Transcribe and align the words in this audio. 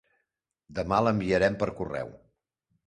Demà 0.79 1.03
l'enviarem 1.09 1.61
per 1.63 1.71
correu. 1.83 2.15